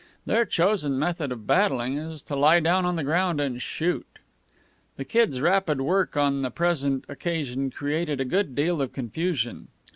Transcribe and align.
Their 0.25 0.45
chosen 0.45 0.97
method 0.97 1.31
of 1.31 1.45
battling 1.45 1.95
is 1.95 2.23
to 2.23 2.35
lie 2.35 2.59
down 2.59 2.85
on 2.87 2.95
the 2.95 3.03
ground 3.03 3.39
and 3.39 3.61
shoot. 3.61 4.07
The 4.97 5.05
Kid's 5.05 5.39
rapid 5.41 5.79
work 5.79 6.17
on 6.17 6.41
the 6.41 6.49
present 6.49 7.05
occasion 7.07 7.69
created 7.69 8.19
a 8.19 8.25
good 8.25 8.55
deal 8.55 8.81
of 8.81 8.93
confusion. 8.93 9.67